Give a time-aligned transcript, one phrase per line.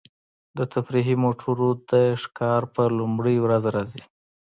[0.57, 4.03] دا تفریحي موټرونه د ښکار په لومړۍ ورځ راځي